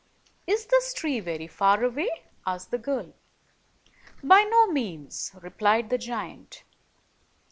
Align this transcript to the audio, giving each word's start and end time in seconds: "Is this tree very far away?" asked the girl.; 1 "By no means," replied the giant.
"Is 0.47 0.65
this 0.65 0.95
tree 0.95 1.19
very 1.19 1.45
far 1.45 1.83
away?" 1.83 2.23
asked 2.43 2.71
the 2.71 2.79
girl.; 2.79 3.13
1 4.21 4.23
"By 4.27 4.41
no 4.49 4.65
means," 4.71 5.29
replied 5.43 5.91
the 5.91 5.99
giant. 5.99 6.63